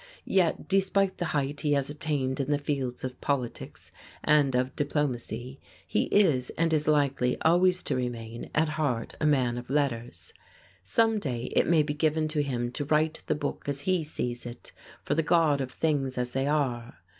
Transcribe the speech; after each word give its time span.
Yet 0.25 0.67
despite 0.67 1.19
the 1.19 1.25
height 1.37 1.61
he 1.61 1.73
has 1.73 1.91
attained 1.91 2.39
in 2.39 2.49
the 2.49 2.57
fields 2.57 3.03
of 3.03 3.21
politics 3.21 3.91
and 4.23 4.55
of 4.55 4.75
diplomacy, 4.75 5.59
he 5.85 6.05
is, 6.05 6.49
and 6.57 6.73
is 6.73 6.87
likely 6.87 7.39
always 7.43 7.83
to 7.83 7.95
remain, 7.95 8.49
at 8.55 8.69
heart 8.69 9.13
a 9.21 9.27
man 9.27 9.59
of 9.59 9.69
letters. 9.69 10.33
Some 10.81 11.19
day 11.19 11.53
it 11.55 11.67
may 11.67 11.83
be 11.83 11.93
given 11.93 12.27
to 12.29 12.41
him 12.41 12.71
to 12.71 12.85
"write 12.85 13.21
the 13.27 13.35
book 13.35 13.65
as 13.67 13.81
he 13.81 14.03
sees 14.03 14.47
it, 14.47 14.71
for 15.03 15.13
the 15.13 15.21
God 15.21 15.61
of 15.61 15.71
things 15.71 16.17
as 16.17 16.31
they 16.33 16.47
are." 16.47 16.95